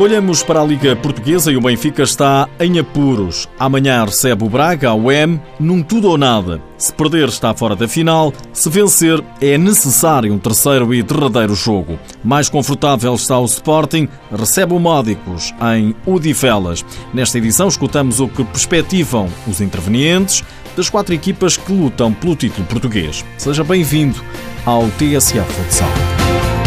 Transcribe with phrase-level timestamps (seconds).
[0.00, 3.48] Olhamos para a Liga Portuguesa e o Benfica está em apuros.
[3.56, 6.60] Amanhã recebe o Braga ao M num tudo ou nada.
[6.76, 8.32] Se perder, está fora da final.
[8.52, 11.96] Se vencer, é necessário um terceiro e derradeiro jogo.
[12.24, 16.84] Mais confortável está o Sporting, recebe o Módicos em Udifelas.
[17.14, 20.42] Nesta edição, escutamos o que perspectivam os intervenientes
[20.76, 23.24] das quatro equipas que lutam pelo título português.
[23.38, 24.20] Seja bem-vindo
[24.66, 26.63] ao TSF Futsal.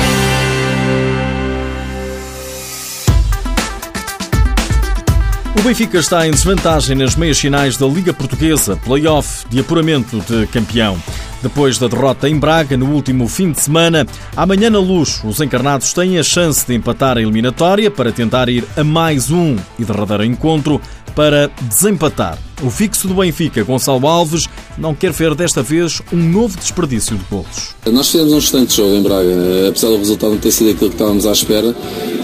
[5.68, 10.98] Benfica está em desvantagem nas meias finais da Liga Portuguesa, play-off de apuramento de campeão.
[11.44, 15.92] Depois da derrota em Braga no último fim de semana, amanhã na luz, os encarnados
[15.92, 20.24] têm a chance de empatar a eliminatória para tentar ir a mais um e derradeiro
[20.24, 20.82] encontro
[21.14, 22.47] para desempatar.
[22.64, 24.48] O fixo do Benfica, Gonçalo Alves,
[24.80, 27.76] não quer ver desta vez um novo desperdício de golos.
[27.86, 30.96] Nós fizemos um excelente jogo em Braga, apesar do resultado não ter sido aquilo que
[30.96, 31.76] estávamos à espera,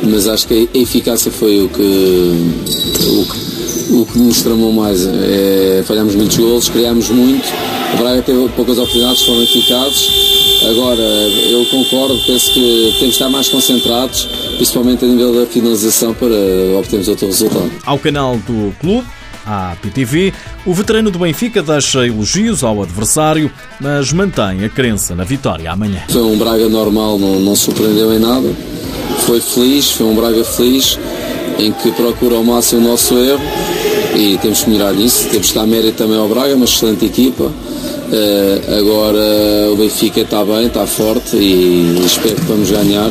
[0.03, 5.05] mas acho que a eficácia foi o que, o que, o que nos tramou mais.
[5.05, 7.47] É, falhámos muitos golos, criámos muito,
[7.93, 10.09] a Braga teve poucas oportunidades, foram eficazes.
[10.67, 16.11] Agora, eu concordo, penso que temos de estar mais concentrados, principalmente a nível da finalização,
[16.15, 16.33] para
[16.79, 17.69] obtermos outro resultado.
[17.85, 19.05] Ao canal do clube,
[19.45, 20.33] à PTV,
[20.65, 26.03] o veterano do Benfica deixa elogios ao adversário, mas mantém a crença na vitória amanhã.
[26.09, 28.49] Foi um Braga normal, não, não surpreendeu em nada.
[29.25, 30.97] Foi feliz, foi um Braga feliz,
[31.57, 33.41] em que procura ao máximo o nosso erro
[34.15, 35.27] e temos que melhorar nisso.
[35.29, 37.43] Temos que dar mérito também ao Braga, uma excelente equipa.
[38.13, 43.09] Uh, agora o Benfica está bem, está forte e espero que vamos ganhar.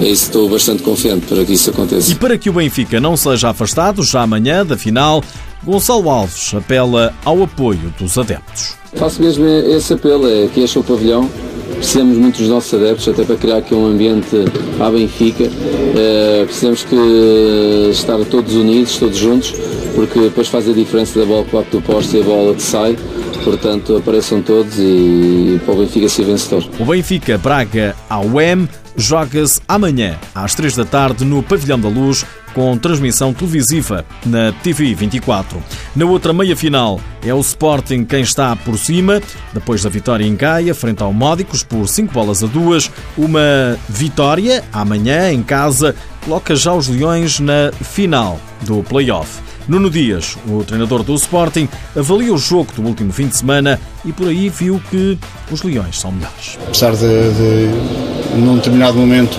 [0.00, 2.12] É isso, estou bastante confiante para que isso aconteça.
[2.12, 5.22] E para que o Benfica não seja afastado já amanhã da final,
[5.64, 8.76] Gonçalo Alves apela ao apoio dos adeptos.
[8.94, 11.28] Faço mesmo esse apelo, é que este é o pavilhão.
[11.74, 14.34] Precisamos muito dos nossos adeptos, até para criar aqui um ambiente
[14.80, 15.44] à Benfica.
[15.44, 19.54] Uh, precisamos que estar todos unidos, todos juntos,
[19.94, 22.62] porque depois faz a diferença da bola que bate do poste e a bola que
[22.62, 22.96] sai.
[23.44, 26.64] Portanto, apareçam todos e para o Benfica ser vencedor.
[26.78, 32.26] O Benfica Braga ao M joga-se amanhã às 3 da tarde no Pavilhão da Luz
[32.52, 35.62] com transmissão televisiva na TV 24.
[35.94, 39.22] Na outra meia final é o Sporting quem está por cima,
[39.54, 42.90] depois da vitória em Gaia, frente ao Módicos por 5 bolas a 2.
[43.16, 45.94] Uma vitória amanhã em casa
[46.24, 49.40] coloca já os Leões na final do play-off.
[49.68, 54.12] Nuno Dias, o treinador do Sporting, avalia o jogo do último fim de semana e
[54.12, 55.18] por aí viu que
[55.50, 56.58] os Leões são melhores.
[56.66, 59.38] Apesar de, de num determinado momento,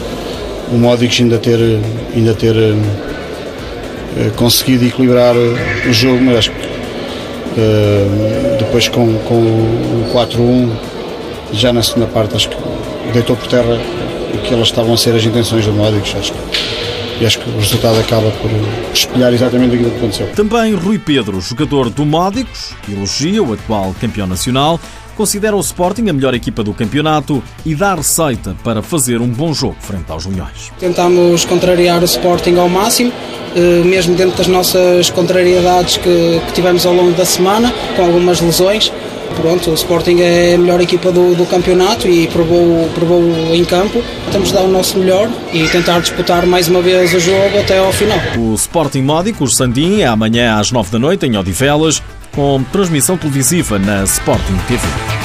[0.72, 1.60] o Módicos ainda ter,
[2.16, 10.12] ainda ter uh, conseguido equilibrar o jogo, mas acho que uh, depois com, com o
[10.14, 10.70] 4-1,
[11.54, 12.58] já na segunda parte, acho que
[13.14, 13.80] deitou por terra
[14.34, 16.16] o que elas estavam a ser as intenções do Módicos.
[16.18, 16.40] Acho que
[17.20, 18.50] e acho que o resultado acaba por
[18.94, 20.28] espelhar exatamente aquilo que aconteceu.
[20.28, 24.80] Também Rui Pedro, jogador do Módicos, elogia o atual campeão nacional,
[25.20, 29.54] considera o Sporting a melhor equipa do campeonato e dá receita para fazer um bom
[29.54, 30.72] jogo frente aos Leões.
[30.80, 33.12] Tentamos contrariar o Sporting ao máximo,
[33.54, 38.40] eh, mesmo dentro das nossas contrariedades que, que tivemos ao longo da semana, com algumas
[38.40, 38.94] lesões
[39.42, 43.22] pronto, o Sporting é a melhor equipa do, do campeonato e provou, provou
[43.54, 44.04] em campo.
[44.32, 47.78] Temos de dar o nosso melhor e tentar disputar mais uma vez o jogo até
[47.78, 48.20] ao final.
[48.38, 52.02] O Sporting Módico, o Sandim, é amanhã às 9 da noite em Odivelas,
[52.32, 55.19] com transmissão televisiva na Sporting TV.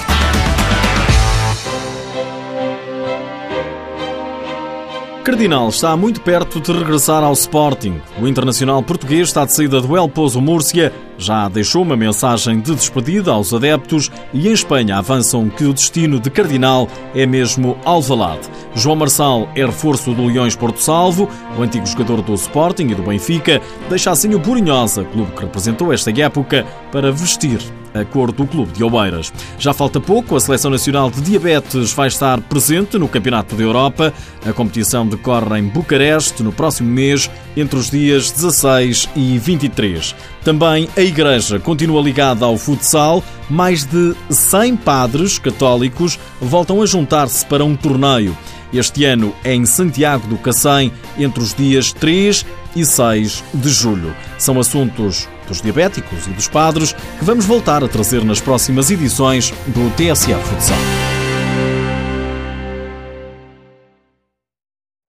[5.25, 7.99] Cardinal está muito perto de regressar ao Sporting.
[8.21, 12.75] O internacional português está de saída do El Pozo Múrcia, já deixou uma mensagem de
[12.75, 18.51] despedida aos adeptos e em Espanha avançam que o destino de Cardinal é mesmo Alvalade.
[18.75, 23.03] João Marçal é reforço do Leões Porto Salvo, o antigo jogador do Sporting e do
[23.03, 27.61] Benfica, deixa assim o Burinhosa, clube que representou esta época, para vestir
[27.95, 29.33] a cor do Clube de Oeiras.
[29.59, 34.13] Já falta pouco, a Seleção Nacional de Diabetes vai estar presente no Campeonato da Europa.
[34.45, 40.15] A competição decorre em Bucareste no próximo mês, entre os dias 16 e 23.
[40.43, 43.23] Também a Igreja continua ligada ao futsal.
[43.49, 48.37] Mais de 100 padres católicos voltam a juntar-se para um torneio.
[48.73, 52.45] Este ano é em Santiago do Cacém, entre os dias 3
[52.75, 54.15] e 6 de julho.
[54.39, 59.53] São assuntos dos diabéticos e dos padres que vamos voltar a trazer nas próximas edições
[59.67, 61.04] do TSF Futsal.